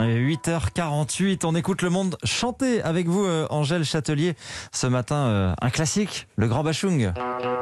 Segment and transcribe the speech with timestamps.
[0.00, 4.34] 8h48, on écoute le monde chanter avec vous, euh, Angèle Châtelier.
[4.72, 7.12] Ce matin, euh, un classique, le Grand Bachung.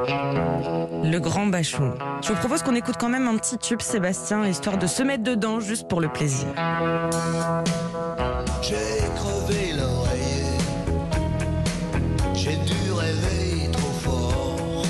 [0.07, 1.93] Le Grand Bachung.
[2.21, 5.23] Je vous propose qu'on écoute quand même un petit tube, Sébastien, histoire de se mettre
[5.23, 6.47] dedans, juste pour le plaisir.
[8.61, 8.75] J'ai
[9.15, 10.57] crevé l'oreiller,
[12.33, 14.83] j'ai dû rêver trop fort.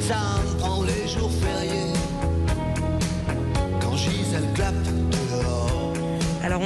[0.00, 0.35] Ça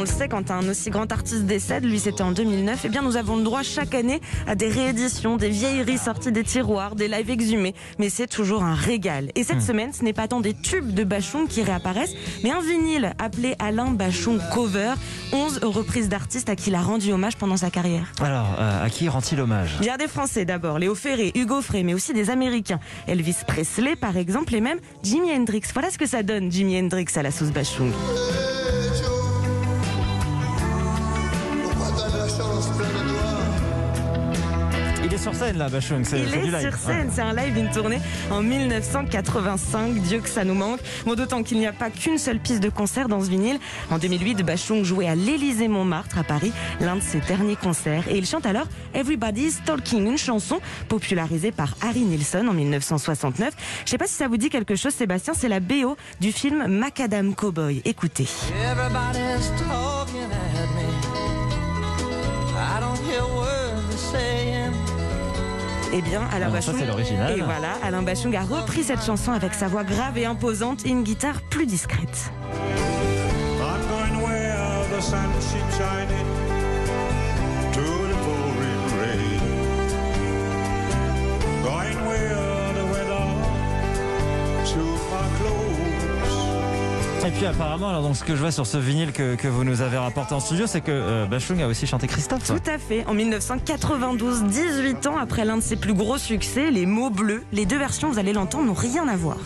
[0.01, 3.03] on le sait, quand un aussi grand artiste décède, lui c'était en 2009, eh bien
[3.03, 7.07] nous avons le droit chaque année à des rééditions, des vieilleries sorties des tiroirs, des
[7.07, 9.31] lives exhumés, mais c'est toujours un régal.
[9.35, 12.63] Et cette semaine, ce n'est pas tant des tubes de Bachung qui réapparaissent, mais un
[12.63, 14.95] vinyle appelé Alain Bachung Cover,
[15.35, 18.11] 11 reprises d'artistes à qui il a rendu hommage pendant sa carrière.
[18.23, 19.77] Alors, euh, à qui rend-il hommage?
[19.81, 22.81] Bien des Français d'abord, Léo Ferré, Hugo Frey, mais aussi des Américains.
[23.07, 25.65] Elvis Presley par exemple, et même Jimi Hendrix.
[25.75, 27.93] Voilà ce que ça donne, Jimi Hendrix à la sauce Bachung.
[35.11, 36.61] Il est sur scène là, Bachung, c'est Il du est live.
[36.61, 37.99] sur scène, c'est un live, une tournée
[38.31, 39.95] en 1985.
[40.03, 40.79] Dieu que ça nous manque.
[41.05, 43.59] Bon, d'autant qu'il n'y a pas qu'une seule piste de concert dans ce vinyle.
[43.91, 48.05] En 2008, Bachung jouait à l'Élysée Montmartre à Paris, l'un de ses derniers concerts.
[48.09, 53.53] Et il chante alors Everybody's Talking, une chanson popularisée par Harry Nilsson en 1969.
[53.85, 56.69] Je sais pas si ça vous dit quelque chose, Sébastien, c'est la BO du film
[56.69, 57.83] Macadam Cowboy.
[57.85, 58.29] Écoutez.
[58.71, 60.89] Everybody's talking at me.
[62.57, 64.60] I don't hear words they're saying.
[65.93, 66.75] Eh bien, Alain ça, Bachung.
[66.79, 67.39] c'est l'original.
[67.39, 70.91] Et voilà, Alain Bachung a repris cette chanson avec sa voix grave et imposante et
[70.91, 72.31] une guitare plus discrète.
[72.53, 76.27] I'm going where the sun keeps shining
[77.73, 78.10] to
[87.27, 89.83] Et puis apparemment, alors, donc, ce que je vois sur ce vinyle que, vous nous
[89.83, 92.45] avez rapporté en studio, c'est que euh, Bachung a aussi chanté Christophe.
[92.45, 93.05] Tout à fait.
[93.07, 97.67] En 1992, 18 ans après l'un de ses plus gros succès, Les mots bleus, les
[97.67, 99.37] deux versions, vous allez l'entendre, n'ont rien à voir.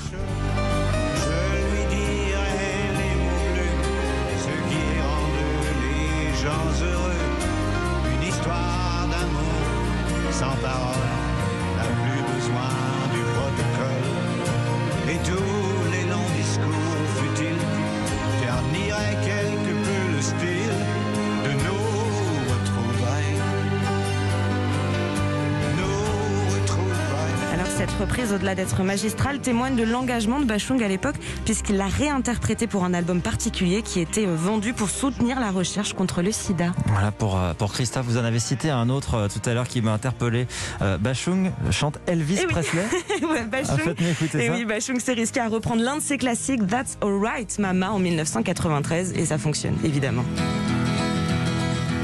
[27.77, 32.67] Cette reprise, au-delà d'être magistrale, témoigne de l'engagement de Bachung à l'époque, puisqu'il l'a réinterprétée
[32.69, 36.73] pour un album particulier qui était euh, vendu pour soutenir la recherche contre le sida.
[36.87, 38.07] Voilà pour, euh, pour Christophe.
[38.07, 40.47] Vous en avez cité un autre euh, tout à l'heure qui m'a interpellé.
[40.83, 42.53] Euh, Bachung chante Elvis Eh oui.
[42.53, 42.83] Presley.
[43.23, 43.95] ouais, Ah, Bachung.
[43.99, 44.53] Écouter Et ça.
[44.55, 49.15] oui, Bachung s'est risqué à reprendre l'un de ses classiques, That's Alright Mama, en 1993,
[49.17, 50.25] et ça fonctionne, évidemment.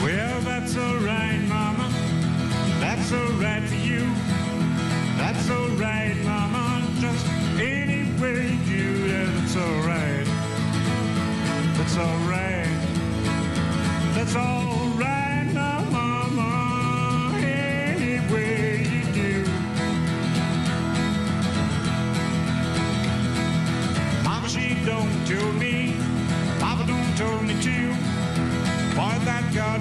[0.02, 1.88] Well, that's alright, Mama.
[2.80, 4.00] That's alright for you.
[5.32, 6.82] That's alright, Mama.
[6.98, 7.24] Just
[7.54, 10.26] any way you do, that's alright.
[11.78, 12.66] That's alright.
[14.12, 17.32] That's alright, now, Mama.
[17.36, 19.44] Any way you do.
[24.24, 25.94] Mama, she don't tell me.
[26.58, 27.94] Papa don't tell me to.
[28.96, 29.80] Boy, that God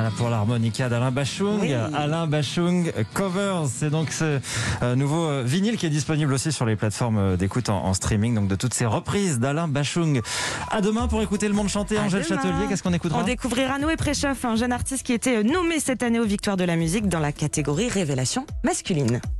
[0.00, 1.60] Voilà pour l'harmonica d'Alain Bachung.
[1.60, 1.74] Oui.
[1.74, 4.40] Alain Bachung Covers, c'est donc ce
[4.82, 7.92] euh, nouveau euh, vinyle qui est disponible aussi sur les plateformes euh, d'écoute en, en
[7.92, 10.22] streaming, donc de toutes ces reprises d'Alain Bachung.
[10.70, 11.98] À demain pour écouter le monde chanter.
[11.98, 12.40] À Angèle demain.
[12.40, 13.20] Châtelier, qu'est-ce qu'on écoutera?
[13.20, 16.64] On découvrira Noé Préchoff, un jeune artiste qui était nommé cette année aux Victoires de
[16.64, 19.20] la musique dans la catégorie Révélation masculine.